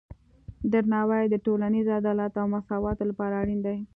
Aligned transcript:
درناوی 0.71 1.25
د 1.29 1.35
ټولنیز 1.45 1.87
عدالت 1.99 2.33
او 2.41 2.45
مساواتو 2.53 3.03
لپاره 3.11 3.33
اړین 3.41 3.59
دی. 3.65 3.77